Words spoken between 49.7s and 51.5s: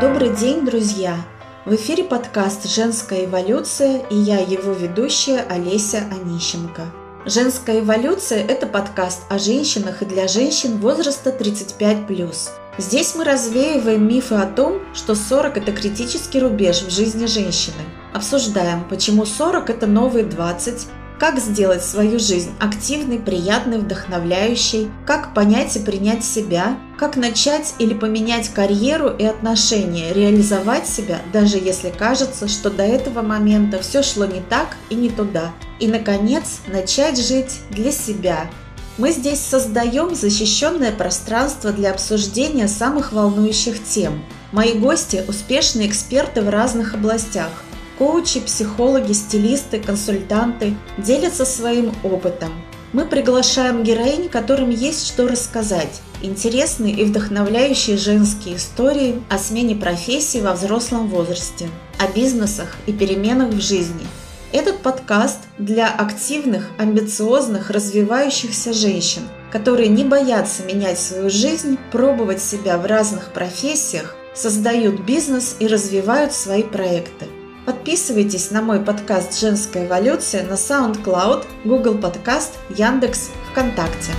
консультанты делятся